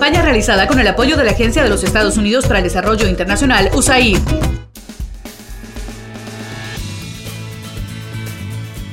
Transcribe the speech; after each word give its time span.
Campaña 0.00 0.22
realizada 0.22 0.66
con 0.66 0.80
el 0.80 0.88
apoyo 0.88 1.18
de 1.18 1.24
la 1.24 1.32
Agencia 1.32 1.62
de 1.62 1.68
los 1.68 1.84
Estados 1.84 2.16
Unidos 2.16 2.46
para 2.46 2.60
el 2.60 2.64
Desarrollo 2.64 3.06
Internacional, 3.06 3.68
USAID. 3.74 4.16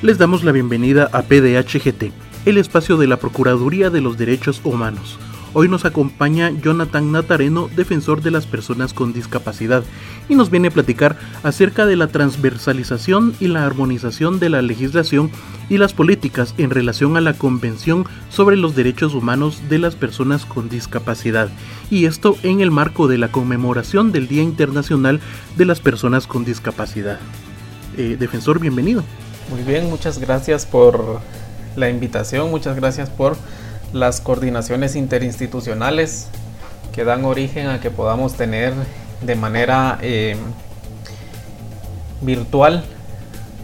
Les 0.01 0.17
damos 0.17 0.43
la 0.43 0.51
bienvenida 0.51 1.09
a 1.13 1.21
PDHGT, 1.21 2.11
el 2.45 2.57
espacio 2.57 2.97
de 2.97 3.07
la 3.07 3.15
Procuraduría 3.15 3.89
de 3.89 4.01
los 4.01 4.17
Derechos 4.17 4.59
Humanos 4.65 5.17
Hoy 5.59 5.69
nos 5.69 5.85
acompaña 5.85 6.51
Jonathan 6.51 7.11
Natareno, 7.11 7.67
defensor 7.75 8.21
de 8.21 8.29
las 8.29 8.45
personas 8.45 8.93
con 8.93 9.11
discapacidad, 9.11 9.83
y 10.29 10.35
nos 10.35 10.51
viene 10.51 10.67
a 10.67 10.71
platicar 10.71 11.17
acerca 11.41 11.87
de 11.87 11.95
la 11.95 12.09
transversalización 12.09 13.33
y 13.39 13.47
la 13.47 13.65
armonización 13.65 14.39
de 14.39 14.49
la 14.49 14.61
legislación 14.61 15.31
y 15.67 15.79
las 15.79 15.93
políticas 15.93 16.53
en 16.59 16.69
relación 16.69 17.17
a 17.17 17.21
la 17.21 17.33
Convención 17.33 18.05
sobre 18.29 18.55
los 18.55 18.75
Derechos 18.75 19.15
Humanos 19.15 19.63
de 19.67 19.79
las 19.79 19.95
Personas 19.95 20.45
con 20.45 20.69
Discapacidad, 20.69 21.49
y 21.89 22.05
esto 22.05 22.37
en 22.43 22.61
el 22.61 22.69
marco 22.69 23.07
de 23.07 23.17
la 23.17 23.31
conmemoración 23.31 24.11
del 24.11 24.27
Día 24.27 24.43
Internacional 24.43 25.21
de 25.57 25.65
las 25.65 25.79
Personas 25.79 26.27
con 26.27 26.45
Discapacidad. 26.45 27.17
Eh, 27.97 28.15
defensor, 28.19 28.59
bienvenido. 28.59 29.03
Muy 29.49 29.63
bien, 29.63 29.89
muchas 29.89 30.19
gracias 30.19 30.67
por 30.67 31.19
la 31.75 31.89
invitación, 31.89 32.51
muchas 32.51 32.75
gracias 32.75 33.09
por 33.09 33.35
las 33.93 34.21
coordinaciones 34.21 34.95
interinstitucionales 34.95 36.27
que 36.93 37.03
dan 37.03 37.25
origen 37.25 37.67
a 37.67 37.79
que 37.79 37.91
podamos 37.91 38.33
tener 38.33 38.73
de 39.21 39.35
manera 39.35 39.97
eh, 40.01 40.35
virtual 42.21 42.83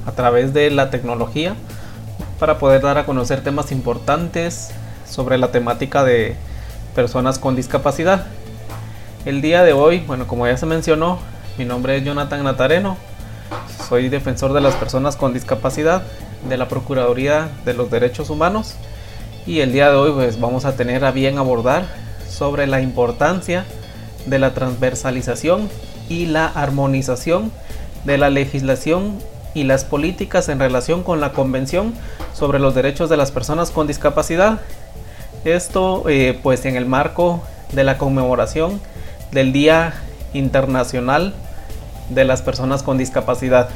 a 0.06 0.12
través 0.12 0.54
de 0.54 0.70
la 0.70 0.90
tecnología 0.90 1.56
para 2.40 2.58
poder 2.58 2.82
dar 2.82 2.98
a 2.98 3.06
conocer 3.06 3.42
temas 3.44 3.72
importantes 3.72 4.72
sobre 5.10 5.38
la 5.38 5.52
temática 5.52 6.04
de 6.04 6.36
personas 6.96 7.40
con 7.40 7.56
discapacidad. 7.56 8.26
El 9.26 9.42
día 9.42 9.64
de 9.64 9.74
hoy, 9.74 10.00
bueno, 10.06 10.28
como 10.28 10.46
ya 10.48 10.58
se 10.58 10.66
mencionó, 10.66 11.20
mi 11.58 11.66
nombre 11.66 11.98
es 11.98 12.04
Jonathan 12.04 12.44
Natareno, 12.44 12.98
soy 13.88 14.10
defensor 14.10 14.54
de 14.54 14.62
las 14.62 14.76
personas 14.76 15.16
con 15.16 15.34
discapacidad 15.34 16.04
de 16.50 16.58
la 16.58 16.68
Procuraduría 16.68 17.50
de 17.66 17.74
los 17.74 17.90
Derechos 17.90 18.30
Humanos 18.30 18.76
y 19.46 19.60
el 19.60 19.74
día 19.74 19.90
de 19.90 19.98
hoy 19.98 20.12
pues 20.12 20.40
vamos 20.40 20.66
a 20.66 20.76
tener 20.76 21.04
a 21.04 21.12
bien 21.12 21.38
abordar 21.38 21.86
sobre 22.30 22.66
la 22.66 22.82
importancia 22.82 23.66
de 24.26 24.40
la 24.40 24.54
transversalización 24.54 25.70
y 26.08 26.28
la 26.28 26.46
armonización 26.46 27.52
de 28.06 28.18
la 28.18 28.30
legislación 28.30 29.20
y 29.54 29.66
las 29.66 29.84
políticas 29.84 30.50
en 30.50 30.60
relación 30.60 31.04
con 31.04 31.20
la 31.20 31.34
Convención 31.34 31.94
sobre 32.34 32.60
los 32.60 32.74
Derechos 32.74 33.10
de 33.10 33.18
las 33.18 33.32
Personas 33.32 33.70
con 33.70 33.86
Discapacidad. 33.86 34.62
Esto 35.46 36.06
eh, 36.08 36.40
pues 36.42 36.66
en 36.66 36.76
el 36.76 36.86
marco 36.86 37.44
de 37.74 37.84
la 37.84 37.98
conmemoración 37.98 38.82
del 39.32 39.52
Día 39.52 39.94
Internacional 40.34 41.34
de 42.10 42.24
las 42.24 42.42
Personas 42.42 42.82
con 42.82 42.98
Discapacidad. 42.98 43.70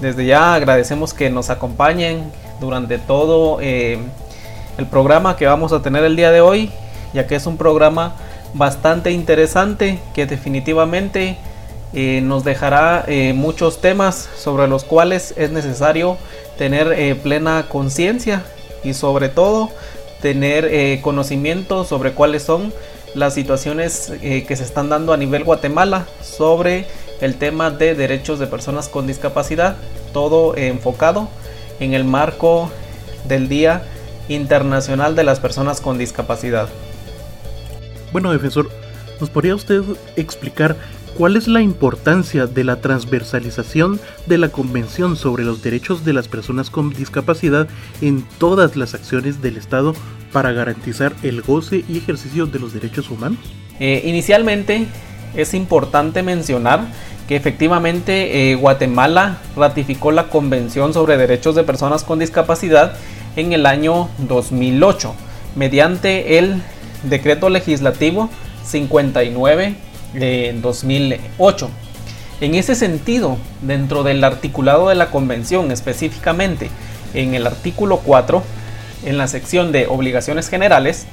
Desde 0.00 0.26
ya 0.26 0.54
agradecemos 0.54 1.14
que 1.14 1.30
nos 1.30 1.50
acompañen 1.50 2.30
durante 2.60 2.98
todo 2.98 3.58
eh, 3.60 3.98
el 4.78 4.86
programa 4.86 5.36
que 5.36 5.46
vamos 5.46 5.72
a 5.72 5.82
tener 5.82 6.04
el 6.04 6.16
día 6.16 6.30
de 6.30 6.40
hoy, 6.40 6.70
ya 7.12 7.26
que 7.26 7.34
es 7.34 7.46
un 7.46 7.56
programa 7.56 8.14
bastante 8.54 9.10
interesante 9.10 9.98
que 10.14 10.24
definitivamente 10.24 11.36
eh, 11.92 12.20
nos 12.22 12.44
dejará 12.44 13.04
eh, 13.08 13.32
muchos 13.34 13.80
temas 13.80 14.28
sobre 14.36 14.68
los 14.68 14.84
cuales 14.84 15.34
es 15.36 15.50
necesario 15.50 16.16
tener 16.56 16.92
eh, 16.92 17.16
plena 17.16 17.66
conciencia 17.68 18.44
y 18.84 18.94
sobre 18.94 19.28
todo 19.28 19.70
tener 20.22 21.00
conocimiento 21.00 21.84
sobre 21.84 22.12
cuáles 22.12 22.42
son 22.42 22.72
las 23.14 23.34
situaciones 23.34 24.12
que 24.20 24.56
se 24.56 24.64
están 24.64 24.88
dando 24.88 25.12
a 25.12 25.16
nivel 25.16 25.44
Guatemala 25.44 26.06
sobre 26.20 26.86
el 27.20 27.36
tema 27.36 27.70
de 27.70 27.94
derechos 27.94 28.40
de 28.40 28.48
personas 28.48 28.88
con 28.88 29.06
discapacidad, 29.06 29.76
todo 30.12 30.56
enfocado 30.56 31.28
en 31.78 31.94
el 31.94 32.02
marco 32.02 32.68
del 33.28 33.48
día 33.48 33.84
Internacional 34.28 35.16
de 35.16 35.24
las 35.24 35.40
Personas 35.40 35.80
con 35.80 35.98
Discapacidad. 35.98 36.68
Bueno, 38.12 38.32
defensor, 38.32 38.70
¿nos 39.20 39.30
podría 39.30 39.54
usted 39.54 39.82
explicar 40.16 40.76
cuál 41.16 41.36
es 41.36 41.48
la 41.48 41.60
importancia 41.60 42.46
de 42.46 42.64
la 42.64 42.80
transversalización 42.80 44.00
de 44.26 44.38
la 44.38 44.50
Convención 44.50 45.16
sobre 45.16 45.44
los 45.44 45.62
Derechos 45.62 46.04
de 46.04 46.12
las 46.12 46.28
Personas 46.28 46.70
con 46.70 46.90
Discapacidad 46.90 47.68
en 48.00 48.24
todas 48.38 48.76
las 48.76 48.94
acciones 48.94 49.42
del 49.42 49.56
Estado 49.56 49.94
para 50.32 50.52
garantizar 50.52 51.12
el 51.22 51.42
goce 51.42 51.84
y 51.88 51.98
ejercicio 51.98 52.46
de 52.46 52.58
los 52.58 52.72
derechos 52.72 53.10
humanos? 53.10 53.38
Eh, 53.80 54.02
inicialmente, 54.04 54.86
es 55.34 55.54
importante 55.54 56.22
mencionar 56.22 56.86
que 57.26 57.36
efectivamente 57.36 58.52
eh, 58.52 58.54
Guatemala 58.54 59.38
ratificó 59.56 60.12
la 60.12 60.28
Convención 60.28 60.94
sobre 60.94 61.18
Derechos 61.18 61.54
de 61.54 61.64
Personas 61.64 62.02
con 62.02 62.18
Discapacidad 62.18 62.96
en 63.38 63.52
el 63.52 63.66
año 63.66 64.08
2008 64.18 65.14
mediante 65.54 66.38
el 66.38 66.60
decreto 67.04 67.48
legislativo 67.48 68.30
59 68.64 69.74
de 70.12 70.58
2008. 70.60 71.70
En 72.40 72.56
ese 72.56 72.74
sentido, 72.74 73.38
dentro 73.62 74.02
del 74.02 74.24
articulado 74.24 74.88
de 74.88 74.96
la 74.96 75.10
convención, 75.10 75.70
específicamente 75.70 76.68
en 77.14 77.34
el 77.34 77.46
artículo 77.46 77.98
4, 77.98 78.42
en 79.04 79.18
la 79.18 79.28
sección 79.28 79.70
de 79.70 79.86
obligaciones 79.86 80.48
generales, 80.48 81.06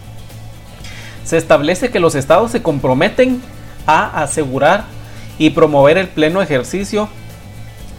se 1.24 1.38
establece 1.38 1.90
que 1.92 2.00
los 2.00 2.16
estados 2.16 2.52
se 2.52 2.64
comprometen 2.64 3.40
a 3.86 4.24
asegurar 4.24 4.86
y 5.38 5.52
promover 5.52 6.00
el 6.00 6.08
pleno 6.08 6.42
ejercicio 6.42 7.08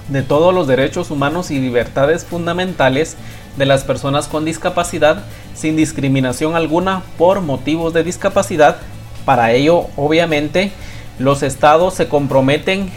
de 0.09 0.23
todos 0.23 0.55
los 0.55 0.67
derechos 0.67 1.11
humanos 1.11 1.51
y 1.51 1.59
libertades 1.59 2.25
fundamentales 2.25 3.17
de 3.57 3.67
las 3.67 3.85
personas 3.85 4.29
con 4.29 4.45
discapacidad 4.45 5.25
sin 5.55 5.77
discriminación 5.77 6.55
alguna 6.55 7.03
por 7.19 7.41
motivos 7.41 7.93
de 7.93 8.05
discapacidad. 8.05 8.77
Para 9.25 9.53
ello, 9.53 9.87
obviamente, 9.97 10.71
los 11.19 11.43
estados 11.43 11.95
se 11.95 12.09
comprometen 12.09 12.91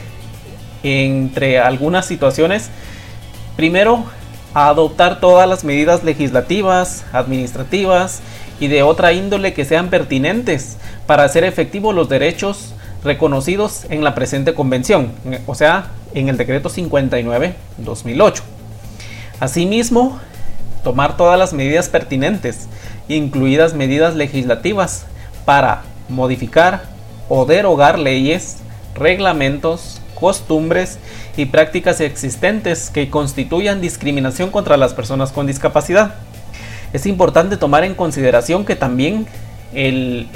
entre 0.84 1.60
algunas 1.60 2.06
situaciones, 2.06 2.70
primero, 3.56 4.06
a 4.54 4.70
adoptar 4.70 5.20
todas 5.20 5.48
las 5.48 5.64
medidas 5.64 6.04
legislativas, 6.04 7.06
administrativas 7.14 8.22
y 8.60 8.68
de 8.68 8.84
otra 8.84 9.14
índole 9.14 9.54
que 9.54 9.66
sean 9.66 9.90
pertinentes 9.90 10.78
para 11.06 11.24
hacer 11.24 11.44
efectivos 11.44 11.96
los 11.96 12.10
derechos 12.10 12.74
reconocidos 13.04 13.86
en 13.90 14.04
la 14.04 14.16
presente 14.16 14.54
convención, 14.54 15.12
o 15.46 15.56
sea, 15.56 15.92
en 16.14 16.30
el 16.30 16.38
decreto 16.38 16.70
59-2008. 16.70 18.42
Asimismo, 19.40 20.20
tomar 20.84 21.18
todas 21.18 21.40
las 21.40 21.54
medidas 21.54 21.90
pertinentes, 21.90 22.68
incluidas 23.08 23.74
medidas 23.74 24.16
legislativas, 24.16 25.06
para 25.46 25.84
modificar 26.10 26.84
o 27.28 27.46
derogar 27.46 27.98
leyes, 27.98 28.58
reglamentos, 28.96 30.02
costumbres 30.20 31.00
y 31.38 31.46
prácticas 31.46 32.02
existentes 32.02 32.90
que 32.90 33.10
constituyan 33.10 33.82
discriminación 33.82 34.52
contra 34.52 34.78
las 34.78 34.94
personas 34.94 35.32
con 35.32 35.48
discapacidad. 35.48 36.16
Es 36.92 37.06
importante 37.06 37.58
tomar 37.58 37.84
en 37.84 37.96
consideración 37.96 38.66
que 38.66 38.76
también 38.76 39.28
el 39.74 40.28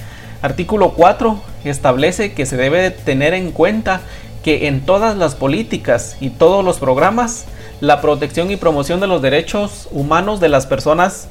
artículo 0.42 0.94
4 0.94 1.42
establece 1.64 2.34
que 2.34 2.46
se 2.46 2.58
debe 2.58 2.92
tener 2.92 3.34
en 3.34 3.52
cuenta 3.52 4.02
que 4.44 4.68
en 4.68 4.82
todas 4.82 5.16
las 5.18 5.36
políticas 5.36 6.18
y 6.20 6.30
todos 6.30 6.64
los 6.64 6.78
programas 6.78 7.46
la 7.80 8.02
protección 8.02 8.50
y 8.52 8.56
promoción 8.56 9.00
de 9.00 9.08
los 9.08 9.22
derechos 9.22 9.90
humanos 9.92 10.40
de 10.40 10.50
las 10.50 10.66
personas 10.66 11.28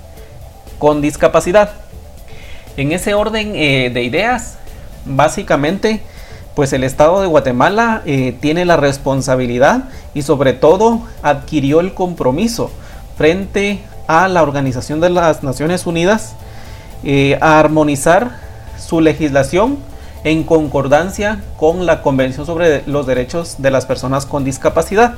con 0.78 1.00
discapacidad. 1.00 1.70
En 2.76 2.92
ese 2.92 3.14
orden 3.14 3.52
eh, 3.54 3.90
de 3.92 4.02
ideas, 4.02 4.58
básicamente, 5.04 6.02
pues 6.54 6.72
el 6.72 6.84
Estado 6.84 7.20
de 7.20 7.26
Guatemala 7.26 8.02
eh, 8.04 8.36
tiene 8.40 8.64
la 8.64 8.76
responsabilidad 8.76 9.84
y 10.12 10.22
sobre 10.22 10.52
todo 10.52 11.02
adquirió 11.22 11.80
el 11.80 11.94
compromiso 11.94 12.70
frente 13.16 13.80
a 14.06 14.28
la 14.28 14.42
Organización 14.42 15.00
de 15.00 15.10
las 15.10 15.42
Naciones 15.42 15.86
Unidas 15.86 16.34
eh, 17.04 17.38
a 17.40 17.58
armonizar 17.58 18.38
su 18.78 19.00
legislación 19.00 19.78
en 20.24 20.44
concordancia 20.44 21.42
con 21.56 21.86
la 21.86 22.02
Convención 22.02 22.46
sobre 22.46 22.82
los 22.86 23.06
Derechos 23.06 23.56
de 23.58 23.70
las 23.70 23.86
Personas 23.86 24.26
con 24.26 24.44
Discapacidad. 24.44 25.14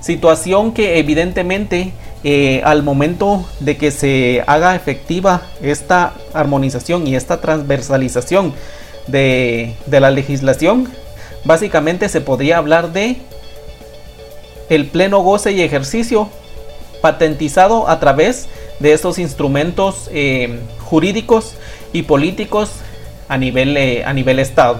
Situación 0.00 0.72
que 0.72 0.98
evidentemente 0.98 1.92
eh, 2.22 2.60
al 2.64 2.82
momento 2.82 3.46
de 3.60 3.76
que 3.76 3.90
se 3.90 4.42
haga 4.46 4.74
efectiva 4.74 5.42
esta 5.62 6.12
armonización 6.34 7.06
y 7.06 7.16
esta 7.16 7.40
transversalización 7.40 8.52
de, 9.06 9.74
de 9.86 10.00
la 10.00 10.10
legislación, 10.10 10.88
básicamente 11.44 12.08
se 12.08 12.20
podría 12.20 12.58
hablar 12.58 12.92
de 12.92 13.16
el 14.68 14.86
pleno 14.86 15.20
goce 15.20 15.52
y 15.52 15.62
ejercicio 15.62 16.28
patentizado 17.00 17.88
a 17.88 18.00
través 18.00 18.48
de 18.80 18.92
estos 18.92 19.18
instrumentos 19.18 20.10
eh, 20.12 20.58
jurídicos 20.80 21.54
y 21.92 22.02
políticos 22.02 22.70
a 23.28 23.38
nivel, 23.38 23.76
eh, 23.76 24.04
a 24.04 24.12
nivel 24.12 24.38
Estado. 24.38 24.78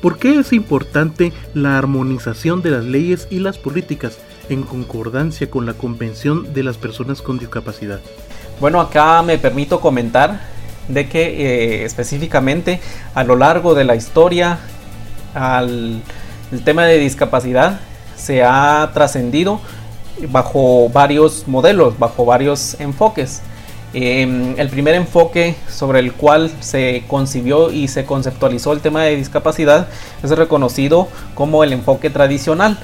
¿Por 0.00 0.18
qué 0.18 0.38
es 0.38 0.52
importante 0.52 1.32
la 1.54 1.78
armonización 1.78 2.62
de 2.62 2.70
las 2.70 2.84
leyes 2.84 3.26
y 3.30 3.38
las 3.38 3.56
políticas 3.56 4.18
en 4.50 4.62
concordancia 4.62 5.50
con 5.50 5.64
la 5.64 5.74
Convención 5.74 6.52
de 6.52 6.62
las 6.62 6.76
Personas 6.76 7.22
con 7.22 7.38
Discapacidad? 7.38 8.00
Bueno, 8.60 8.80
acá 8.80 9.22
me 9.22 9.38
permito 9.38 9.80
comentar 9.80 10.40
de 10.88 11.08
que 11.08 11.22
eh, 11.22 11.84
específicamente 11.84 12.80
a 13.14 13.24
lo 13.24 13.36
largo 13.36 13.74
de 13.74 13.84
la 13.84 13.96
historia 13.96 14.58
al 15.32 16.02
el 16.54 16.62
tema 16.62 16.84
de 16.84 16.98
discapacidad 16.98 17.80
se 18.16 18.44
ha 18.44 18.90
trascendido 18.94 19.60
bajo 20.28 20.88
varios 20.88 21.48
modelos, 21.48 21.98
bajo 21.98 22.24
varios 22.24 22.78
enfoques. 22.80 23.42
Em, 23.96 24.58
el 24.58 24.68
primer 24.70 24.96
enfoque 24.96 25.54
sobre 25.70 26.00
el 26.00 26.12
cual 26.12 26.50
se 26.58 27.04
concibió 27.06 27.70
y 27.70 27.86
se 27.86 28.04
conceptualizó 28.04 28.72
el 28.72 28.80
tema 28.80 29.04
de 29.04 29.14
discapacidad 29.14 29.86
es 30.20 30.30
reconocido 30.30 31.06
como 31.36 31.62
el 31.62 31.72
enfoque 31.72 32.10
tradicional. 32.10 32.76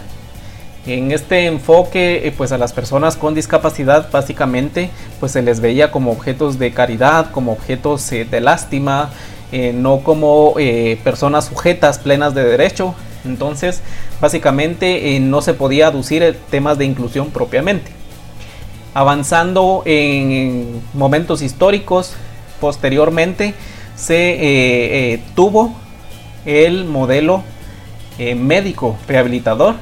En 0.86 1.10
este 1.10 1.46
enfoque, 1.46 2.28
eh, 2.28 2.32
pues 2.36 2.52
a 2.52 2.58
las 2.58 2.72
personas 2.72 3.16
con 3.16 3.34
discapacidad 3.34 4.08
básicamente 4.12 4.88
pues 5.18 5.32
se 5.32 5.42
les 5.42 5.58
veía 5.58 5.90
como 5.90 6.12
objetos 6.12 6.60
de 6.60 6.70
caridad, 6.70 7.32
como 7.32 7.52
objetos 7.52 8.12
eh, 8.12 8.24
de 8.24 8.40
lástima, 8.40 9.10
eh, 9.50 9.72
no 9.74 10.02
como 10.04 10.54
personas 11.02 11.46
sujetas 11.46 11.98
plenas 11.98 12.34
de 12.34 12.44
derecho, 12.44 12.94
entonces, 13.24 13.82
básicamente 14.20 15.18
no 15.20 15.42
se 15.42 15.54
podía 15.54 15.88
aducir 15.88 16.38
temas 16.50 16.78
de 16.78 16.84
inclusión 16.84 17.30
propiamente. 17.30 17.99
Avanzando 18.94 19.82
en 19.86 20.82
momentos 20.94 21.42
históricos, 21.42 22.14
posteriormente 22.60 23.54
se 23.94 24.32
eh, 24.32 25.14
eh, 25.14 25.22
tuvo 25.34 25.74
el 26.44 26.84
modelo 26.84 27.42
médico 28.36 28.98
rehabilitador 29.08 29.76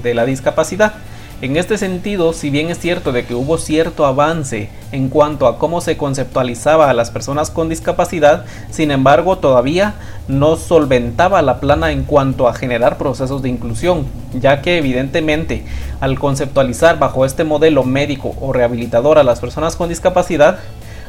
de 0.00 0.14
la 0.14 0.24
discapacidad 0.24 0.94
en 1.42 1.56
este 1.56 1.78
sentido, 1.78 2.34
si 2.34 2.50
bien 2.50 2.70
es 2.70 2.78
cierto 2.78 3.12
de 3.12 3.24
que 3.24 3.34
hubo 3.34 3.56
cierto 3.56 4.04
avance 4.04 4.68
en 4.92 5.08
cuanto 5.08 5.46
a 5.46 5.58
cómo 5.58 5.80
se 5.80 5.96
conceptualizaba 5.96 6.90
a 6.90 6.94
las 6.94 7.10
personas 7.10 7.50
con 7.50 7.70
discapacidad, 7.70 8.44
sin 8.70 8.90
embargo 8.90 9.38
todavía 9.38 9.94
no 10.28 10.56
solventaba 10.56 11.40
la 11.40 11.58
plana 11.58 11.92
en 11.92 12.04
cuanto 12.04 12.46
a 12.46 12.52
generar 12.52 12.98
procesos 12.98 13.40
de 13.40 13.48
inclusión, 13.48 14.06
ya 14.34 14.60
que 14.60 14.76
evidentemente 14.76 15.64
al 16.00 16.18
conceptualizar 16.18 16.98
bajo 16.98 17.24
este 17.24 17.44
modelo 17.44 17.84
médico 17.84 18.34
o 18.38 18.52
rehabilitador 18.52 19.18
a 19.18 19.22
las 19.22 19.40
personas 19.40 19.76
con 19.76 19.88
discapacidad, 19.88 20.58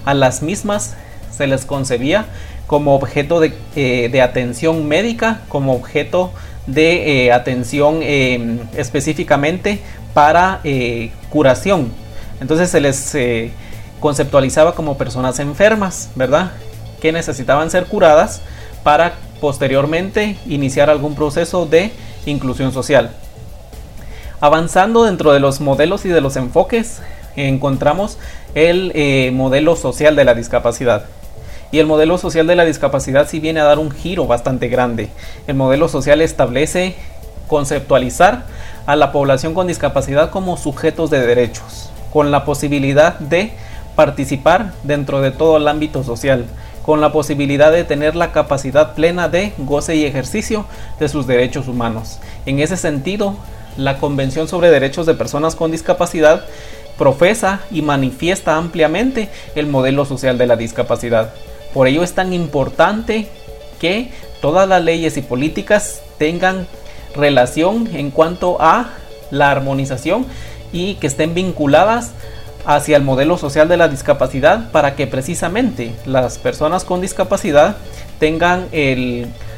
a 0.06 0.14
las 0.14 0.42
mismas 0.42 0.96
se 1.36 1.46
les 1.46 1.66
concebía 1.66 2.26
como 2.68 2.96
objeto 2.96 3.42
de, 3.42 3.54
eh, 3.76 4.22
atención 4.22 4.88
médica, 4.88 5.42
como 5.50 5.74
objeto 5.74 6.32
de 6.32 6.51
eh, 6.68 7.32
atención 7.32 8.00
eh, 8.02 8.60
específicamente 8.76 9.80
para 10.14 10.62
eh, 10.64 11.12
curación. 11.30 11.92
Entonces 12.40 12.70
se 12.70 12.80
les 12.80 13.16
conceptualizaba 14.00 14.74
como 14.74 14.98
personas 14.98 15.40
enfermas, 15.40 16.10
¿verdad? 16.16 16.52
Que 17.00 17.12
necesitaban 17.12 17.70
ser 17.70 17.86
curadas 17.86 18.42
para 18.84 19.14
posteriormente 19.40 20.38
iniciar 20.48 20.90
algún 20.90 21.16
proceso 21.16 21.66
de 21.66 21.92
inclusión 22.26 22.72
social. 22.72 23.12
Avanzando 24.40 25.04
dentro 25.04 25.34
de 25.34 25.40
los 25.40 25.62
modelos 25.62 26.06
y 26.06 26.10
de 26.10 26.22
los 26.22 26.36
enfoques, 26.36 27.02
encontramos 27.36 28.18
el 28.56 29.32
modelo 29.34 29.76
social 29.76 30.16
de 30.16 30.26
la 30.26 30.34
discapacidad. 30.34 31.06
Y 31.72 31.80
el 31.80 31.88
modelo 31.88 32.18
social 32.18 32.48
de 32.48 32.56
la 32.56 32.66
discapacidad 32.66 33.28
sí 33.30 33.40
viene 33.40 33.62
a 33.62 33.66
dar 33.66 33.80
un 33.80 33.92
giro 33.92 34.28
bastante 34.28 34.68
grande. 34.68 35.10
El 35.48 35.56
modelo 35.56 35.88
social 35.88 36.22
establece 36.22 36.96
conceptualizar 37.48 38.46
a 38.86 38.96
la 38.96 39.12
población 39.12 39.54
con 39.54 39.68
discapacidad 39.68 40.32
como 40.32 40.58
sujetos 40.58 41.10
de 41.10 41.26
derechos, 41.26 41.90
con 42.12 42.30
la 42.30 42.44
posibilidad 42.44 43.20
de 43.20 43.54
participar 43.96 44.74
dentro 44.84 45.22
de 45.22 45.32
todo 45.32 45.58
el 45.58 45.68
ámbito 45.68 46.04
social, 46.04 46.46
con 46.84 47.00
la 47.00 47.12
posibilidad 47.12 47.72
de 47.72 47.84
tener 47.84 48.16
la 48.16 48.32
capacidad 48.32 48.94
plena 48.94 49.30
de 49.30 49.54
goce 49.58 49.96
y 49.96 50.06
ejercicio 50.06 50.66
de 51.00 51.08
sus 51.08 51.28
derechos 51.28 51.68
humanos. 51.68 52.20
En 52.46 52.60
ese 52.60 52.76
sentido, 52.76 53.36
la 53.78 53.98
Convención 53.98 54.48
sobre 54.48 54.72
Derechos 54.72 55.06
de 55.06 55.14
Personas 55.14 55.56
con 55.56 55.72
Discapacidad 55.72 56.46
profesa 56.98 57.62
y 57.72 57.82
manifiesta 57.82 58.58
ampliamente 58.58 59.30
el 59.56 59.68
modelo 59.68 60.06
social 60.06 60.38
de 60.38 60.48
la 60.48 60.56
discapacidad. 60.56 61.34
Por 61.74 61.88
ello 61.88 62.04
es 62.04 62.14
tan 62.14 62.34
importante 62.34 63.28
que 63.80 64.12
todas 64.42 64.68
las 64.68 64.84
leyes 64.84 65.18
y 65.18 65.22
políticas 65.22 66.02
tengan 66.18 66.68
relación 67.16 67.90
en 67.94 68.12
cuanto 68.12 68.62
a 68.62 68.90
la 69.32 69.52
armonización 69.52 70.26
y 70.72 70.96
que 70.96 71.08
estén 71.08 71.34
vinculadas 71.34 72.12
hacia 72.66 72.98
el 72.98 73.04
modelo 73.04 73.38
social 73.38 73.68
de 73.68 73.78
la 73.78 73.88
discapacidad 73.88 74.72
para 74.72 74.96
que 74.96 75.08
precisamente 75.08 75.94
las 76.06 76.38
personas 76.38 76.84
con 76.84 77.02
discapacidad 77.02 77.78
tengan 78.20 78.68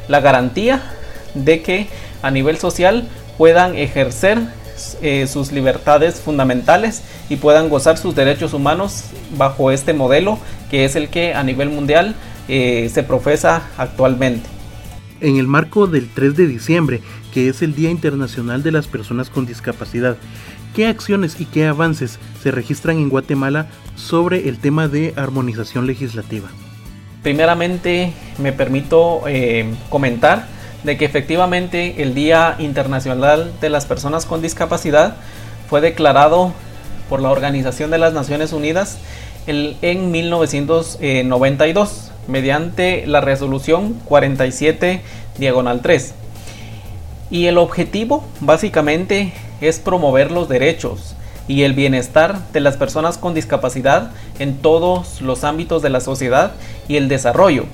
la 0.08 0.20
garantía 0.20 0.82
de 1.34 1.62
que 1.62 1.88
a 2.22 2.30
nivel 2.30 2.58
social 2.58 3.08
puedan 3.36 3.76
ejercer 3.76 4.38
eh, 5.02 5.26
sus 5.26 5.52
libertades 5.52 6.16
fundamentales 6.20 7.02
y 7.28 7.36
puedan 7.36 7.68
gozar 7.68 7.98
sus 7.98 8.14
derechos 8.14 8.52
humanos 8.54 9.04
bajo 9.36 9.70
este 9.70 9.92
modelo 9.92 10.38
que 10.70 10.84
es 10.84 10.96
el 10.96 11.08
que 11.08 11.34
a 11.34 11.42
nivel 11.42 11.70
mundial 11.70 12.14
eh, 12.48 12.90
se 12.92 13.02
profesa 13.02 13.62
actualmente. 13.76 14.48
En 15.20 15.36
el 15.36 15.46
marco 15.46 15.86
del 15.86 16.08
3 16.12 16.36
de 16.36 16.46
diciembre 16.46 17.00
que 17.34 17.48
es 17.48 17.62
el 17.62 17.74
Día 17.74 17.90
Internacional 17.90 18.62
de 18.62 18.70
las 18.70 18.86
Personas 18.86 19.28
con 19.28 19.44
Discapacidad. 19.44 20.16
¿Qué 20.72 20.86
acciones 20.86 21.40
y 21.40 21.46
qué 21.46 21.66
avances 21.66 22.20
se 22.40 22.52
registran 22.52 22.98
en 22.98 23.08
Guatemala 23.08 23.66
sobre 23.96 24.48
el 24.48 24.58
tema 24.58 24.86
de 24.86 25.12
armonización 25.16 25.86
legislativa? 25.86 26.48
Primeramente 27.24 28.12
me 28.38 28.52
permito 28.52 29.22
eh, 29.26 29.66
comentar 29.88 30.46
de 30.84 30.96
que 30.96 31.04
efectivamente 31.04 32.02
el 32.02 32.14
Día 32.14 32.56
Internacional 32.58 33.52
de 33.60 33.70
las 33.70 33.86
Personas 33.86 34.26
con 34.26 34.42
Discapacidad 34.42 35.16
fue 35.68 35.80
declarado 35.80 36.52
por 37.08 37.20
la 37.20 37.30
Organización 37.30 37.90
de 37.90 37.98
las 37.98 38.12
Naciones 38.12 38.52
Unidas 38.52 38.98
en 39.46 40.10
1992 40.10 42.10
mediante 42.28 43.06
la 43.06 43.20
resolución 43.20 43.94
47 44.04 45.02
diagonal 45.36 45.80
3 45.82 46.14
y 47.30 47.46
el 47.46 47.58
objetivo 47.58 48.24
básicamente 48.40 49.32
es 49.60 49.78
promover 49.78 50.30
los 50.30 50.48
derechos 50.48 51.16
y 51.48 51.62
el 51.62 51.74
bienestar 51.74 52.38
de 52.52 52.60
las 52.60 52.76
personas 52.76 53.18
con 53.18 53.34
discapacidad 53.34 54.12
en 54.38 54.58
todos 54.58 55.20
los 55.20 55.44
ámbitos 55.44 55.82
de 55.82 55.90
la 55.90 56.00
sociedad 56.00 56.52
y 56.88 56.96
el 56.96 57.08
desarrollo, 57.08 57.64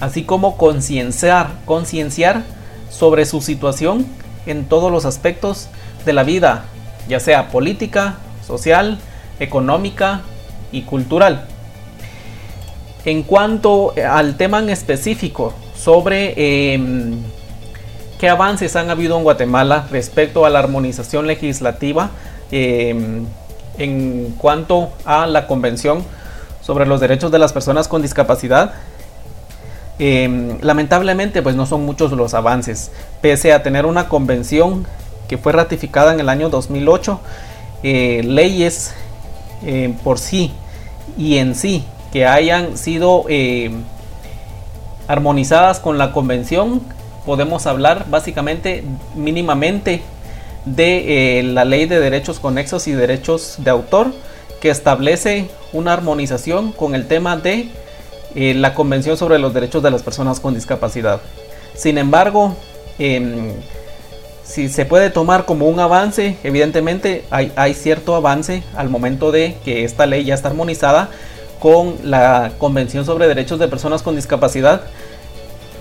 así 0.00 0.24
como 0.24 0.56
concienciar, 0.56 1.50
concienciar 1.64 2.42
sobre 2.90 3.24
su 3.26 3.40
situación 3.40 4.06
en 4.46 4.66
todos 4.66 4.90
los 4.90 5.04
aspectos 5.04 5.68
de 6.04 6.12
la 6.12 6.22
vida, 6.22 6.64
ya 7.08 7.20
sea 7.20 7.48
política, 7.50 8.16
social, 8.46 8.98
económica 9.40 10.22
y 10.72 10.82
cultural. 10.82 11.46
En 13.04 13.22
cuanto 13.22 13.94
al 14.08 14.36
tema 14.36 14.58
en 14.58 14.70
específico 14.70 15.54
sobre 15.74 16.74
em, 16.74 17.22
¿Qué 18.18 18.28
avances 18.28 18.74
han 18.74 18.90
habido 18.90 19.16
en 19.16 19.22
Guatemala 19.22 19.86
respecto 19.92 20.44
a 20.44 20.50
la 20.50 20.58
armonización 20.58 21.28
legislativa 21.28 22.10
em, 22.50 23.26
en 23.78 24.34
cuanto 24.36 24.90
a 25.04 25.28
la 25.28 25.46
Convención 25.46 26.02
sobre 26.60 26.84
los 26.84 26.98
Derechos 26.98 27.30
de 27.30 27.38
las 27.38 27.52
Personas 27.52 27.86
con 27.86 28.02
Discapacidad? 28.02 28.74
Em, 29.98 30.58
lamentablemente, 30.60 31.42
pues 31.42 31.56
no 31.56 31.66
son 31.66 31.84
muchos 31.84 32.12
los 32.12 32.34
avances, 32.34 32.90
pese 33.20 33.52
a 33.52 33.62
tener 33.62 33.84
una 33.86 34.08
convención 34.08 34.86
que 35.28 35.38
fue 35.38 35.52
ratificada 35.52 36.12
en 36.12 36.20
el 36.20 36.28
año 36.28 36.48
2008 36.48 37.20
leyes 37.82 38.94
por 40.02 40.18
sí 40.18 40.52
y 41.16 41.36
en 41.36 41.54
sí 41.54 41.84
que 42.12 42.26
hayan 42.26 42.76
sido 42.76 43.24
armonizadas 45.06 45.80
con 45.80 45.98
la 45.98 46.12
convención, 46.12 46.80
podemos 47.26 47.66
hablar 47.66 48.06
básicamente 48.08 48.84
mínimamente 49.14 50.02
de 50.64 51.42
la 51.44 51.64
ley 51.64 51.86
de 51.86 52.00
derechos 52.00 52.40
conexos 52.40 52.88
y 52.88 52.92
derechos 52.92 53.56
de 53.58 53.70
autor 53.70 54.12
que 54.60 54.70
establece 54.70 55.48
una 55.72 55.92
armonización 55.92 56.72
con 56.72 56.94
el 56.94 57.06
tema 57.06 57.36
de 57.36 57.68
eh, 58.34 58.54
la 58.54 58.74
Convención 58.74 59.16
sobre 59.16 59.38
los 59.38 59.54
Derechos 59.54 59.82
de 59.82 59.90
las 59.90 60.02
Personas 60.02 60.40
con 60.40 60.54
Discapacidad. 60.54 61.20
Sin 61.74 61.98
embargo, 61.98 62.56
em, 62.98 63.52
si 64.44 64.68
se 64.68 64.84
puede 64.84 65.10
tomar 65.10 65.44
como 65.44 65.68
un 65.68 65.80
avance, 65.80 66.36
evidentemente 66.42 67.24
hay, 67.30 67.52
hay, 67.56 67.74
cierto 67.74 68.14
avance 68.16 68.62
al 68.76 68.88
momento 68.88 69.30
de 69.30 69.56
que 69.64 69.84
esta 69.84 70.06
ley 70.06 70.24
ya 70.24 70.34
está 70.34 70.48
armonizada 70.48 71.10
con 71.60 71.96
la 72.04 72.52
Convención 72.58 73.04
sobre 73.04 73.28
Derechos 73.28 73.58
de 73.58 73.68
Personas 73.68 74.02
con 74.02 74.16
Discapacidad. 74.16 74.82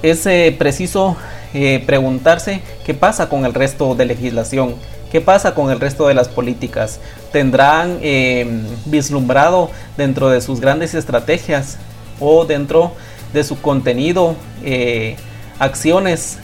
Es 0.04 0.26
eh, 0.26 0.56
preciso 0.58 1.18
eh, 1.54 1.84
preguntarse 1.86 2.62
qué 2.86 2.94
pasa 2.94 3.30
con 3.30 3.46
el 3.46 3.54
resto 3.54 3.96
de 3.96 4.06
legislación 4.06 4.76
¿Qué 5.12 5.22
pasa 5.22 5.56
con 5.56 5.72
el 5.72 5.80
resto 5.80 6.08
de 6.08 6.14
las 6.14 6.28
políticas? 6.28 7.00
¿Tendrán 7.32 8.00
em, 8.02 8.64
vislumbrado 8.86 9.72
dentro 9.96 10.30
de 10.30 10.42
sus 10.42 10.60
grandes 10.60 10.94
estrategias 10.94 11.78
o 12.20 12.46
dentro 12.46 12.94
de 13.34 13.44
su 13.44 13.62
contenido 13.62 14.36
eh, 14.64 15.16
acciones 15.60 16.40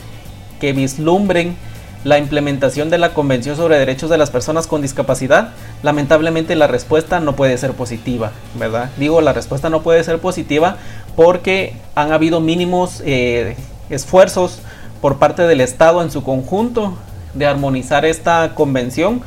que 0.60 0.72
vislumbren 0.72 1.56
la 2.04 2.18
implementación 2.18 2.90
de 2.90 2.98
la 2.98 3.14
Convención 3.14 3.56
sobre 3.56 3.78
Derechos 3.78 4.10
de 4.10 4.18
las 4.18 4.30
Personas 4.30 4.66
con 4.66 4.82
Discapacidad? 4.82 5.52
Lamentablemente 5.82 6.54
la 6.54 6.66
respuesta 6.66 7.18
no 7.20 7.34
puede 7.34 7.56
ser 7.56 7.72
positiva, 7.72 8.32
¿verdad? 8.58 8.90
Digo, 8.98 9.20
la 9.20 9.32
respuesta 9.32 9.70
no 9.70 9.82
puede 9.82 10.04
ser 10.04 10.18
positiva 10.18 10.76
porque 11.16 11.74
han 11.94 12.12
habido 12.12 12.40
mínimos 12.40 13.02
eh, 13.04 13.56
esfuerzos 13.88 14.60
por 15.00 15.18
parte 15.18 15.42
del 15.42 15.60
Estado 15.60 16.02
en 16.02 16.10
su 16.10 16.22
conjunto 16.22 16.96
de 17.32 17.46
armonizar 17.46 18.04
esta 18.04 18.54
convención 18.54 19.22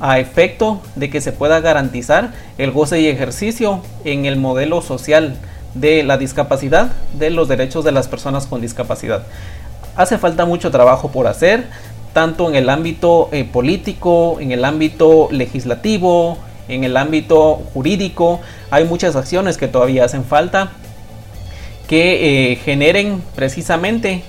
a 0.00 0.18
efecto 0.18 0.80
de 0.96 1.10
que 1.10 1.20
se 1.20 1.32
pueda 1.32 1.60
garantizar 1.60 2.32
el 2.58 2.70
goce 2.70 3.00
y 3.00 3.06
ejercicio 3.06 3.82
en 4.04 4.24
el 4.24 4.36
modelo 4.36 4.80
social 4.80 5.36
de 5.74 6.02
la 6.02 6.18
discapacidad, 6.18 6.90
de 7.18 7.30
los 7.30 7.48
derechos 7.48 7.84
de 7.84 7.92
las 7.92 8.08
personas 8.08 8.46
con 8.46 8.60
discapacidad. 8.60 9.22
Hace 9.96 10.18
falta 10.18 10.44
mucho 10.46 10.70
trabajo 10.70 11.10
por 11.10 11.26
hacer, 11.26 11.66
tanto 12.12 12.48
en 12.48 12.54
el 12.54 12.68
ámbito 12.68 13.28
eh, 13.32 13.44
político, 13.44 14.38
en 14.40 14.52
el 14.52 14.64
ámbito 14.64 15.28
legislativo, 15.30 16.38
en 16.68 16.84
el 16.84 16.96
ámbito 16.96 17.62
jurídico. 17.72 18.40
Hay 18.70 18.84
muchas 18.84 19.16
acciones 19.16 19.56
que 19.56 19.68
todavía 19.68 20.04
hacen 20.04 20.24
falta 20.24 20.72
que 21.88 22.52
eh, 22.52 22.56
generen 22.56 23.22
precisamente 23.34 24.22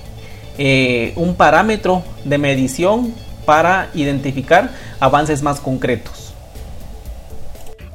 eh, 0.58 1.14
un 1.16 1.36
parámetro 1.36 2.04
de 2.24 2.40
medición 2.40 3.14
para 3.46 3.90
identificar 3.94 4.72
avances 5.00 5.44
más 5.44 5.60
concretos. 5.60 6.31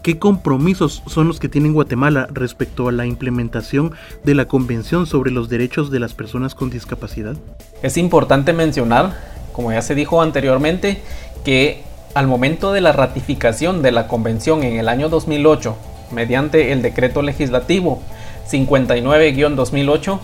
¿Qué 0.07 0.21
compromisos 0.21 1.03
son 1.09 1.27
los 1.27 1.41
que 1.41 1.49
tiene 1.49 1.69
Guatemala 1.71 2.29
respecto 2.31 2.87
a 2.87 2.93
la 2.93 3.07
implementación 3.07 3.93
de 4.23 4.37
la 4.37 4.45
Convención 4.45 5.05
sobre 5.05 5.33
los 5.33 5.49
Derechos 5.49 5.91
de 5.91 5.99
las 5.99 6.15
Personas 6.15 6.55
con 6.55 6.71
Discapacidad? 6.71 7.35
Es 7.83 7.97
importante 7.97 8.53
mencionar, 8.53 9.17
como 9.53 9.73
ya 9.73 9.83
se 9.83 9.97
dijo 9.97 10.23
anteriormente, 10.23 11.03
que 11.45 11.83
al 12.15 12.29
momento 12.29 12.73
de 12.73 12.83
la 12.83 12.93
ratificación 12.93 13.83
de 13.83 13.91
la 13.91 14.07
Convención 14.07 14.63
en 14.63 14.79
el 14.79 14.89
año 14.89 15.09
2008, 15.09 15.75
mediante 16.13 16.71
el 16.71 16.83
decreto 16.83 17.21
legislativo 17.23 18.01
59-2008, 18.49 20.21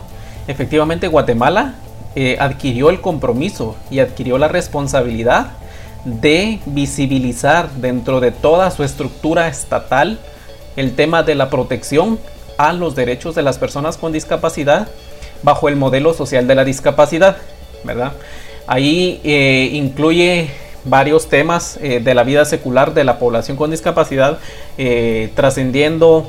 efectivamente 0.46 1.08
Guatemala 1.08 1.74
eh, 2.14 2.36
adquirió 2.38 2.88
el 2.88 3.00
compromiso 3.00 3.74
y 3.90 3.98
adquirió 3.98 4.38
la 4.38 4.46
responsabilidad 4.46 5.54
de 6.04 6.60
visibilizar 6.66 7.70
dentro 7.72 8.20
de 8.20 8.32
toda 8.32 8.70
su 8.70 8.82
estructura 8.82 9.48
estatal 9.48 10.18
el 10.76 10.94
tema 10.94 11.22
de 11.22 11.34
la 11.34 11.50
protección 11.50 12.18
a 12.58 12.72
los 12.72 12.94
derechos 12.94 13.34
de 13.34 13.42
las 13.42 13.58
personas 13.58 13.96
con 13.96 14.12
discapacidad 14.12 14.88
bajo 15.42 15.68
el 15.68 15.76
modelo 15.76 16.14
social 16.14 16.46
de 16.46 16.54
la 16.54 16.64
discapacidad, 16.64 17.36
¿verdad? 17.84 18.12
Ahí 18.66 19.20
eh, 19.24 19.70
incluye 19.72 20.50
varios 20.84 21.28
temas 21.28 21.78
eh, 21.82 22.00
de 22.00 22.14
la 22.14 22.24
vida 22.24 22.44
secular 22.44 22.94
de 22.94 23.04
la 23.04 23.18
población 23.18 23.56
con 23.56 23.70
discapacidad, 23.70 24.38
trascendiendo 25.34 26.28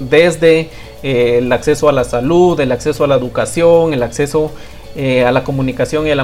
desde 0.00 0.70
el 1.02 1.52
acceso 1.52 1.88
a 1.88 1.92
la 1.92 2.04
salud, 2.04 2.58
el 2.58 2.72
acceso 2.72 3.04
a 3.04 3.06
la 3.06 3.14
educación, 3.16 3.92
el 3.92 4.02
acceso 4.02 4.50
eh, 4.96 5.24
a 5.24 5.32
la 5.32 5.42
comunicación 5.42 6.06
y 6.06 6.10
a 6.12 6.14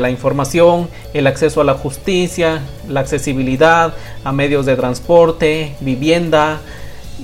la, 0.00 0.10
información, 0.10 0.88
el 1.12 1.26
acceso 1.26 1.60
a 1.60 1.64
la 1.64 1.74
justicia, 1.74 2.62
la 2.88 3.00
accesibilidad 3.00 3.92
a 4.24 4.32
medios 4.32 4.64
de 4.64 4.74
transporte, 4.74 5.74
vivienda 5.80 6.60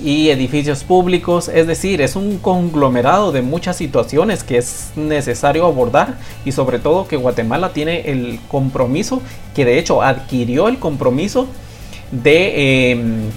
y 0.03 0.29
edificios 0.29 0.83
públicos. 0.83 1.47
Es 1.47 1.65
decir, 1.65 1.99
es 2.01 2.15
un 2.15 2.37
conglomerado 2.37 3.31
de 3.31 3.41
muchas 3.41 3.75
situaciones 3.75 4.43
que 4.43 4.57
es 4.57 4.91
necesario 4.95 5.65
abordar 5.65 6.19
y 6.45 6.51
sobre 6.51 6.77
todo 6.77 7.07
que 7.07 7.17
Guatemala 7.17 7.73
tiene 7.73 8.11
el 8.11 8.39
compromiso, 8.47 9.23
que 9.55 9.65
de 9.65 9.79
hecho 9.79 10.03
adquirió 10.03 10.67
el 10.67 10.77
compromiso 10.77 11.47
de 12.11 12.91
em, 12.91 13.31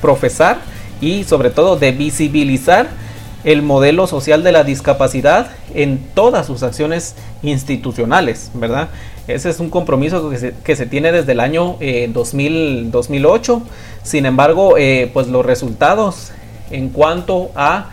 profesar 0.00 0.60
y 1.00 1.24
sobre 1.24 1.50
todo 1.50 1.76
de 1.76 1.90
visibilizar 1.90 3.01
el 3.44 3.62
modelo 3.62 4.06
social 4.06 4.42
de 4.42 4.52
la 4.52 4.64
discapacidad 4.64 5.50
en 5.74 5.98
todas 6.14 6.46
sus 6.46 6.62
acciones 6.62 7.16
institucionales, 7.42 8.50
¿verdad? 8.54 8.88
Ese 9.28 9.50
es 9.50 9.60
un 9.60 9.70
compromiso 9.70 10.30
que 10.30 10.76
se, 10.76 10.86
tiene 10.86 11.12
desde 11.12 11.32
el 11.32 11.40
año 11.40 11.76
2000, 12.08 12.52
eh, 12.52 12.88
2008. 12.90 13.62
Sin 14.02 14.26
embargo, 14.26 14.76
eh, 14.76 15.10
pues 15.12 15.28
los 15.28 15.46
resultados 15.46 16.32
en 16.70 16.88
cuanto 16.88 17.50
a 17.54 17.90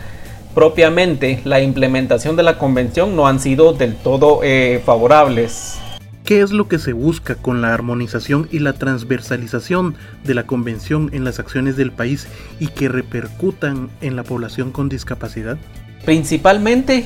propiamente 0.54 1.40
la 1.44 1.60
implementación 1.60 2.34
de 2.34 2.42
la 2.42 2.58
convención 2.58 3.14
no 3.14 3.28
han 3.28 3.38
sido 3.38 3.72
del 3.72 3.94
todo 3.94 4.40
eh, 4.42 4.82
favorables. 4.84 5.78
¿Qué 6.24 6.42
es 6.42 6.52
lo 6.52 6.68
que 6.68 6.78
se 6.78 6.92
busca 6.92 7.34
con 7.34 7.60
la 7.60 7.74
armonización 7.74 8.48
y 8.52 8.60
la 8.60 8.74
transversalización 8.74 9.96
de 10.22 10.34
la 10.34 10.46
convención 10.46 11.10
en 11.12 11.24
las 11.24 11.40
acciones 11.40 11.76
del 11.76 11.90
país 11.90 12.28
y 12.60 12.68
que 12.68 12.88
repercutan 12.88 13.90
en 14.00 14.16
la 14.16 14.22
población 14.22 14.70
con 14.70 14.88
discapacidad? 14.88 15.58
Principalmente 16.04 17.04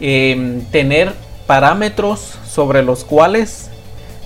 em, 0.00 0.64
tener 0.66 1.12
parámetros 1.46 2.38
sobre 2.46 2.82
los 2.82 3.04
cuales 3.04 3.70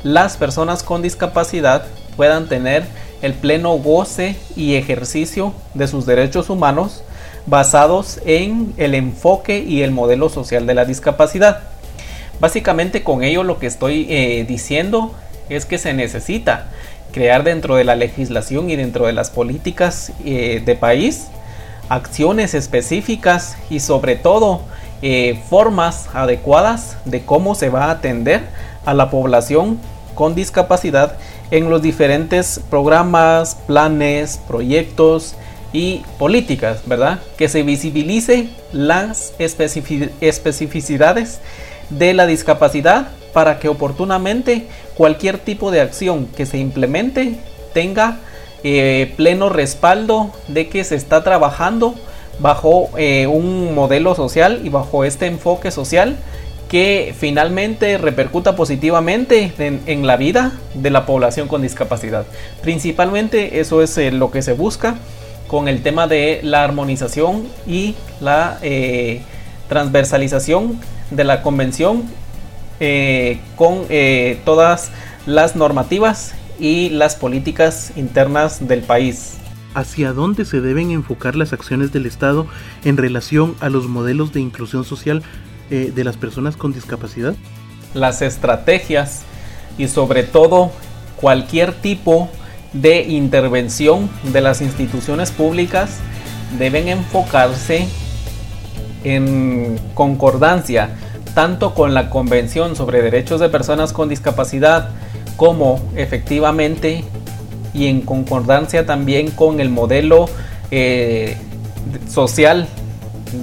las 0.02 0.36
personas 0.36 0.82
con 0.82 1.02
discapacidad 1.02 1.86
puedan 2.16 2.48
tener 2.48 2.84
el 3.22 3.32
pleno 3.34 3.72
goce 3.78 4.36
y 4.54 4.74
ejercicio 4.74 5.54
de 5.74 5.88
sus 5.88 6.06
derechos 6.06 6.50
humanos 6.50 7.02
basados 7.46 8.20
en 8.26 8.74
el 8.76 8.94
enfoque 8.94 9.60
y 9.60 9.82
el 9.82 9.90
modelo 9.90 10.28
social 10.28 10.66
de 10.66 10.74
la 10.74 10.84
discapacidad. 10.84 11.77
Básicamente 12.40 13.02
con 13.02 13.24
ello 13.24 13.42
lo 13.42 13.58
que 13.58 13.66
estoy 13.66 14.06
eh, 14.10 14.44
diciendo 14.46 15.14
es 15.48 15.66
que 15.66 15.78
se 15.78 15.92
necesita 15.92 16.68
crear 17.12 17.42
dentro 17.42 17.76
de 17.76 17.84
la 17.84 17.96
legislación 17.96 18.70
y 18.70 18.76
dentro 18.76 19.06
de 19.06 19.12
las 19.12 19.30
políticas 19.30 20.12
eh, 20.24 20.62
de 20.64 20.74
país 20.76 21.28
acciones 21.88 22.54
específicas 22.54 23.56
y 23.70 23.80
sobre 23.80 24.14
todo 24.16 24.60
eh, 25.00 25.40
formas 25.48 26.08
adecuadas 26.12 26.96
de 27.04 27.22
cómo 27.22 27.54
se 27.54 27.70
va 27.70 27.84
a 27.86 27.92
atender 27.92 28.42
a 28.84 28.94
la 28.94 29.10
población 29.10 29.78
con 30.14 30.34
discapacidad 30.34 31.16
en 31.50 31.70
los 31.70 31.80
diferentes 31.80 32.60
programas, 32.68 33.54
planes, 33.66 34.38
proyectos 34.46 35.34
y 35.72 36.02
políticas, 36.18 36.82
¿verdad? 36.86 37.20
Que 37.36 37.48
se 37.48 37.62
visibilice 37.62 38.48
las 38.72 39.32
especificidades 39.38 41.40
de 41.90 42.14
la 42.14 42.26
discapacidad 42.26 43.08
para 43.32 43.58
que 43.58 43.68
oportunamente 43.68 44.66
cualquier 44.96 45.38
tipo 45.38 45.70
de 45.70 45.80
acción 45.80 46.26
que 46.26 46.46
se 46.46 46.58
implemente 46.58 47.36
tenga 47.72 48.18
eh, 48.64 49.12
pleno 49.16 49.48
respaldo 49.48 50.32
de 50.48 50.68
que 50.68 50.82
se 50.82 50.96
está 50.96 51.22
trabajando 51.22 51.94
bajo 52.40 52.90
eh, 52.96 53.26
un 53.26 53.74
modelo 53.74 54.14
social 54.14 54.60
y 54.64 54.68
bajo 54.68 55.04
este 55.04 55.26
enfoque 55.26 55.70
social 55.70 56.16
que 56.68 57.14
finalmente 57.16 57.96
repercuta 57.96 58.56
positivamente 58.56 59.52
en, 59.58 60.06
la 60.06 60.16
vida 60.16 60.52
de 60.74 60.90
la 60.90 61.06
población 61.06 61.48
con 61.48 61.62
discapacidad. 61.62 62.26
Principalmente 62.60 63.60
eso 63.60 63.80
es 63.80 63.96
eh, 63.96 64.10
lo 64.10 64.30
que 64.30 64.42
se 64.42 64.52
busca 64.52 64.96
con 65.46 65.66
el 65.66 65.82
tema 65.82 66.06
de 66.06 66.40
la 66.42 66.62
armonización 66.64 67.48
y 67.66 67.94
la 68.20 68.58
transversalización 69.68 70.78
de 71.10 71.24
la 71.24 71.42
convención 71.42 72.04
eh, 72.80 73.40
con 73.56 73.84
eh, 73.88 74.40
todas 74.44 74.90
las 75.26 75.56
normativas 75.56 76.34
y 76.60 76.90
las 76.90 77.16
políticas 77.16 77.92
internas 77.96 78.66
del 78.66 78.82
país. 78.82 79.34
¿Hacia 79.74 80.12
dónde 80.12 80.44
se 80.44 80.60
deben 80.60 80.90
enfocar 80.90 81.36
las 81.36 81.52
acciones 81.52 81.92
del 81.92 82.06
Estado 82.06 82.46
en 82.84 82.96
relación 82.96 83.54
a 83.60 83.68
los 83.68 83.86
modelos 83.88 84.32
de 84.32 84.40
inclusión 84.40 84.84
social 84.84 85.22
eh, 85.70 85.92
de 85.94 86.04
las 86.04 86.16
personas 86.16 86.56
con 86.56 86.72
discapacidad? 86.72 87.34
Las 87.94 88.22
estrategias 88.22 89.22
y 89.76 89.88
sobre 89.88 90.22
todo 90.22 90.72
cualquier 91.16 91.72
tipo 91.72 92.28
de 92.72 93.02
intervención 93.02 94.08
de 94.32 94.40
las 94.40 94.60
instituciones 94.60 95.30
públicas 95.30 95.98
deben 96.58 96.88
enfocarse 96.88 97.88
en 99.04 99.78
concordancia 99.94 100.90
tanto 101.34 101.74
con 101.74 101.94
la 101.94 102.10
Convención 102.10 102.74
sobre 102.74 103.02
Derechos 103.02 103.40
de 103.40 103.48
Personas 103.48 103.92
con 103.92 104.08
Discapacidad 104.08 104.90
como 105.36 105.80
efectivamente 105.94 107.04
y 107.72 107.86
en 107.86 108.00
concordancia 108.00 108.86
también 108.86 109.30
con 109.30 109.60
el 109.60 109.70
modelo 109.70 110.28
eh, 110.70 111.36
social 112.08 112.66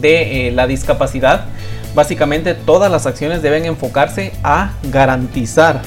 de 0.02 0.48
eh, 0.48 0.52
la 0.52 0.68
discapacidad. 0.68 1.46
Básicamente 1.94 2.54
todas 2.54 2.92
las 2.92 3.06
acciones 3.06 3.42
deben 3.42 3.66
enfocarse 3.66 4.34
a 4.44 4.72
garantizar 4.92 5.82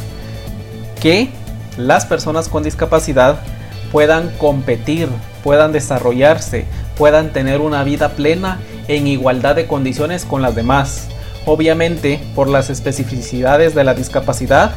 que 1.01 1.29
las 1.77 2.07
personas 2.07 2.49
con 2.49 2.63
discapacidad 2.63 3.41
puedan 3.93 4.31
competir, 4.39 5.09
puedan 5.45 5.73
desarrollarse, 5.73 6.65
puedan 6.97 7.33
tener 7.33 7.61
una 7.61 7.85
vida 7.85 8.11
plena 8.11 8.59
en 8.89 9.07
igualdad 9.07 9.55
de 9.55 9.67
condiciones 9.67 10.25
con 10.25 10.43
las 10.43 10.55
demás. 10.55 11.09
Obviamente, 11.47 12.21
por 12.35 12.49
las 12.49 12.71
especificidades 12.71 13.75
de 13.75 13.85
la 13.85 13.95
discapacidad, 13.95 14.73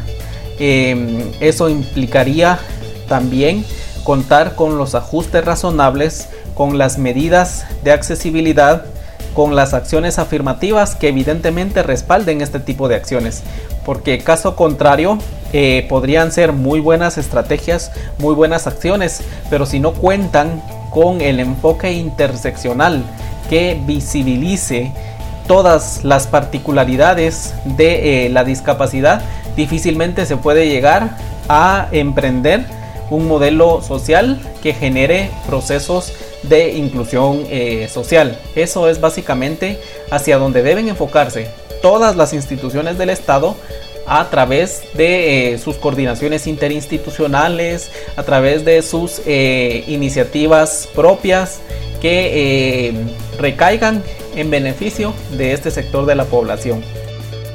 em, 0.60 1.32
eso 1.40 1.70
implicaría 1.70 2.60
también 3.08 3.66
contar 4.04 4.56
con 4.56 4.78
los 4.78 4.96
ajustes 4.96 5.44
razonables, 5.44 6.30
con 6.54 6.78
las 6.78 6.98
medidas 6.98 7.66
de 7.84 7.92
accesibilidad, 7.92 8.86
con 9.34 9.56
las 9.56 9.74
acciones 9.74 10.20
afirmativas 10.20 10.96
que 10.96 11.08
evidentemente 11.08 11.84
respalden 11.84 12.42
este 12.42 12.60
tipo 12.60 12.88
de 12.88 12.96
acciones. 12.96 13.44
Porque 13.86 14.20
caso 14.20 14.56
contrario, 14.56 15.18
eh, 15.54 15.86
podrían 15.90 16.32
ser 16.32 16.54
muy 16.54 16.80
buenas 16.80 17.18
estrategias, 17.18 17.92
muy 18.18 18.36
buenas 18.36 18.68
acciones, 18.68 19.22
pero 19.50 19.66
si 19.66 19.80
no 19.80 19.94
cuentan 19.94 20.62
con 20.92 21.22
el 21.22 21.40
enfoque 21.40 21.92
interseccional 21.94 23.04
que 23.52 23.78
visibilice 23.86 24.94
todas 25.46 26.06
las 26.06 26.26
particularidades 26.26 27.54
de 27.66 28.28
eh, 28.28 28.30
la 28.30 28.46
discapacidad, 28.46 29.22
difícilmente 29.58 30.26
se 30.26 30.38
puede 30.38 30.70
llegar 30.70 31.18
a 31.50 31.90
emprender 31.92 32.64
un 33.10 33.28
modelo 33.28 33.82
social 33.82 34.40
que 34.64 34.74
genere 34.74 35.32
procesos 35.48 36.14
de 36.44 36.76
inclusión 36.78 37.44
eh, 37.50 37.90
social. 37.92 38.40
Eso 38.56 38.88
es 38.88 39.02
básicamente 39.02 39.82
hacia 40.12 40.38
donde 40.38 40.64
deben 40.64 40.88
enfocarse 40.88 41.50
todas 41.82 42.16
las 42.16 42.32
instituciones 42.32 42.98
del 42.98 43.10
Estado 43.10 43.58
a 44.08 44.30
través 44.30 44.84
de 44.94 45.56
eh, 45.56 45.58
sus 45.58 45.76
coordinaciones 45.76 46.48
interinstitucionales, 46.48 47.92
a 48.16 48.24
través 48.24 48.64
de 48.64 48.82
sus 48.82 49.22
iniciativas 49.28 50.88
propias 50.96 51.60
que 52.02 52.90
eh, 52.90 52.94
recaigan 53.40 54.04
en 54.36 54.50
beneficio 54.50 55.14
de 55.38 55.54
este 55.54 55.72
sector 55.72 56.06
de 56.06 56.16
la 56.16 56.26
población. 56.26 56.84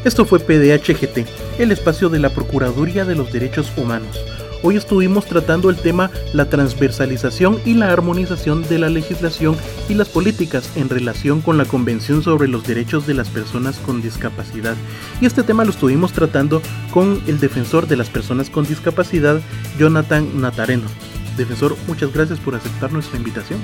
Esto 0.05 0.25
fue 0.25 0.39
PDHGT, 0.39 1.27
el 1.59 1.73
espacio 1.73 2.09
de 2.09 2.21
la 2.21 2.31
Procuraduría 2.31 3.05
de 3.05 3.17
los 3.17 3.33
Derechos 3.33 3.73
Humanos 3.77 4.17
Hoy 4.63 4.77
estuvimos 4.77 5.27
tratando 5.27 5.71
el 5.71 5.77
tema 5.77 6.11
la 6.33 6.49
transversalización 6.49 7.61
y 7.65 7.75
la 7.75 7.93
armonización 7.93 8.63
de 8.63 8.79
la 8.79 8.89
legislación 8.89 9.57
y 9.89 9.95
las 9.95 10.09
políticas 10.09 10.77
en 10.77 10.89
relación 10.89 11.41
con 11.41 11.59
la 11.59 11.67
Convención 11.67 12.23
sobre 12.23 12.49
los 12.49 12.67
Derechos 12.67 13.07
de 13.07 13.15
las 13.15 13.29
Personas 13.29 13.79
con 13.79 14.03
Discapacidad. 14.03 14.75
Y 15.21 15.27
este 15.27 15.43
tema 15.43 15.65
lo 15.65 15.71
estuvimos 15.71 16.13
tratando 16.13 16.63
con 16.91 17.23
el 17.27 17.39
defensor 17.39 17.87
de 17.87 17.97
las 17.97 18.11
personas 18.11 18.51
con 18.51 18.67
discapacidad, 18.67 19.41
Jonathan 19.79 20.41
Natareno. 20.41 20.89
Defensor, 21.37 21.77
muchas 21.87 22.13
gracias 22.13 22.41
por 22.41 22.55
aceptar 22.55 22.93
nuestra 22.93 23.19
invitación. 23.19 23.61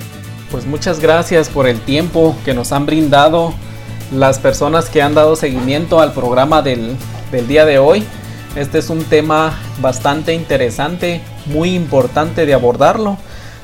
Pues 0.52 0.66
muchas 0.66 1.00
gracias 1.00 1.48
por 1.48 1.66
el 1.66 1.80
tiempo 1.80 2.36
que 2.44 2.52
nos 2.52 2.72
han 2.72 2.84
brindado 2.84 3.54
las 4.12 4.38
personas 4.38 4.90
que 4.90 5.00
han 5.00 5.14
dado 5.14 5.34
seguimiento 5.34 5.98
al 5.98 6.12
programa 6.12 6.60
del, 6.60 6.94
del 7.32 7.48
día 7.48 7.64
de 7.64 7.78
hoy. 7.78 8.04
Este 8.54 8.76
es 8.76 8.90
un 8.90 9.02
tema 9.02 9.58
bastante 9.80 10.34
interesante, 10.34 11.22
muy 11.46 11.74
importante 11.74 12.44
de 12.44 12.52
abordarlo, 12.52 13.16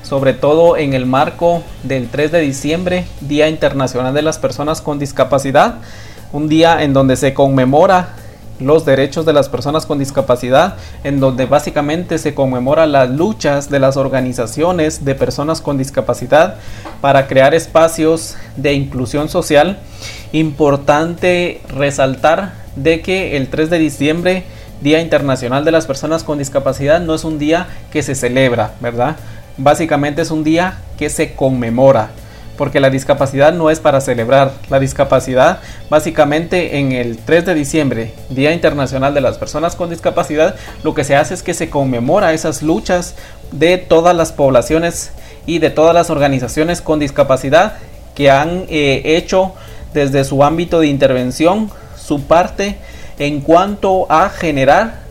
sobre 0.03 0.33
todo 0.33 0.79
en 0.79 0.95
el 0.95 1.05
marco 1.05 1.63
del 1.83 2.09
3 2.09 2.33
de 2.33 2.41
diciembre, 2.41 3.07
Día 3.21 3.51
Internacional 3.51 4.15
de 4.15 4.23
las 4.23 4.39
Personas 4.39 4.81
con 4.81 4.99
Discapacidad, 4.99 5.75
un 6.33 6.49
día 6.49 6.83
en 6.83 6.95
donde 6.95 7.17
se 7.17 7.35
conmemora 7.35 8.15
los 8.61 8.85
derechos 8.85 9.25
de 9.25 9.33
las 9.33 9.49
personas 9.49 9.87
con 9.87 9.99
discapacidad, 9.99 10.77
en 11.05 11.21
donde 11.21 11.47
básicamente 11.47 12.19
se 12.19 12.35
conmemora 12.35 12.87
las 12.87 13.11
luchas 13.11 13.71
de 13.71 13.79
las 13.79 13.97
organizaciones 13.97 15.05
de 15.05 15.15
personas 15.15 15.61
con 15.61 15.79
discapacidad 15.79 16.57
para 17.01 17.27
crear 17.27 17.55
espacios 17.55 18.37
de 18.57 18.73
inclusión 18.73 19.29
social. 19.29 19.79
Importante 20.33 21.61
resaltar 21.69 22.53
de 22.77 23.01
que 23.01 23.37
el 23.37 23.49
3 23.49 23.71
de 23.71 23.79
diciembre 23.79 24.45
Día 24.81 25.01
Internacional 25.01 25.65
de 25.65 25.73
las 25.73 25.87
Personas 25.87 26.23
con 26.23 26.39
Discapacidad 26.39 27.01
no 27.01 27.15
es 27.15 27.25
un 27.25 27.39
día 27.39 27.67
que 27.91 28.03
se 28.03 28.15
celebra, 28.15 28.75
¿verdad? 28.81 29.17
Básicamente 29.57 30.23
es 30.23 30.31
un 30.31 30.45
día 30.45 30.79
que 30.97 31.11
se 31.11 31.35
conmemora, 31.35 32.11
porque 32.59 32.81
la 32.81 32.91
discapacidad 32.91 33.53
no 33.55 33.71
es 33.71 33.79
para 33.79 34.01
celebrar. 34.01 34.53
La 34.69 34.81
discapacidad, 34.81 35.61
básicamente 35.89 36.79
en 36.79 36.91
el 36.91 37.17
3 37.17 37.47
de 37.47 37.55
diciembre, 37.55 38.13
Día 38.29 38.53
Internacional 38.53 39.15
de 39.15 39.21
las 39.21 39.39
Personas 39.39 39.77
con 39.77 39.89
Discapacidad, 39.89 40.57
lo 40.83 40.93
que 40.93 41.05
se 41.05 41.15
hace 41.15 41.35
es 41.35 41.45
que 41.45 41.55
se 41.55 41.71
conmemora 41.71 42.35
esas 42.35 42.63
luchas 42.63 43.15
de 43.53 43.79
todas 43.79 44.15
las 44.15 44.33
poblaciones 44.33 45.13
y 45.47 45.61
de 45.61 45.71
todas 45.71 45.95
las 45.95 46.11
organizaciones 46.11 46.83
con 46.83 46.99
discapacidad 46.99 47.75
que 48.17 48.29
han 48.31 48.65
eh, 48.69 49.03
hecho 49.05 49.55
desde 49.95 50.25
su 50.25 50.43
ámbito 50.43 50.81
de 50.81 50.89
intervención 50.89 51.71
su 51.97 52.23
parte 52.23 52.77
en 53.21 53.41
cuanto 53.41 54.11
a 54.11 54.29
generar 54.31 55.07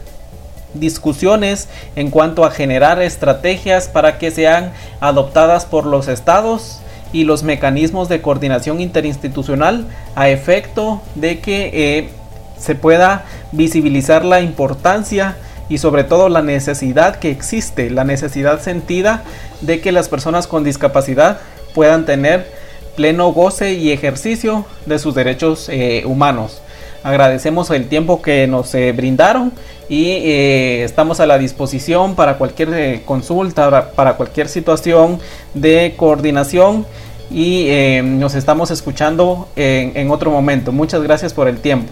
discusiones, 0.73 1.69
en 1.95 2.11
cuanto 2.11 2.43
a 2.43 2.51
generar 2.51 3.01
estrategias 3.01 3.87
para 3.87 4.17
que 4.17 4.31
sean 4.31 4.73
adoptadas 4.99 5.65
por 5.65 5.85
los 5.85 6.09
estados 6.09 6.81
y 7.13 7.23
los 7.23 7.43
mecanismos 7.43 8.09
de 8.09 8.21
coordinación 8.21 8.81
interinstitucional 8.81 9.87
a 10.15 10.29
efecto 10.29 11.01
de 11.15 11.39
que 11.39 11.71
eh, 11.73 12.09
se 12.57 12.75
pueda 12.75 13.25
visibilizar 13.51 14.25
la 14.25 14.41
importancia 14.41 15.37
y 15.69 15.79
sobre 15.79 16.03
todo 16.03 16.29
la 16.29 16.41
necesidad 16.41 17.17
que 17.17 17.29
existe, 17.29 17.89
la 17.89 18.03
necesidad 18.03 18.61
sentida 18.61 19.23
de 19.61 19.81
que 19.81 19.91
las 19.91 20.09
personas 20.09 20.47
con 20.47 20.63
discapacidad 20.63 21.39
puedan 21.73 22.05
tener 22.05 22.51
pleno 22.95 23.31
goce 23.31 23.73
y 23.73 23.91
ejercicio 23.91 24.65
de 24.85 24.99
sus 24.99 25.13
derechos 25.13 25.69
eh, 25.69 26.03
humanos. 26.05 26.61
Agradecemos 27.07 27.71
el 27.71 27.87
tiempo 27.87 28.21
que 28.21 28.45
nos 28.47 28.75
eh, 28.75 28.91
brindaron 28.91 29.53
y 29.87 30.09
eh, 30.09 30.83
estamos 30.83 31.21
a 31.21 31.25
la 31.25 31.37
disposición 31.37 32.15
para 32.15 32.37
cualquier 32.37 32.73
eh, 32.73 33.03
consulta, 33.05 33.91
para 33.91 34.17
cualquier 34.17 34.49
situación 34.49 35.17
de 35.53 35.93
coordinación 35.95 36.85
y 37.31 37.69
nos 38.03 38.35
estamos 38.35 38.71
escuchando 38.71 39.47
en, 39.55 40.11
otro 40.11 40.31
momento. 40.31 40.73
Muchas 40.73 41.01
gracias 41.01 41.33
por 41.33 41.47
el 41.47 41.59
tiempo. 41.59 41.89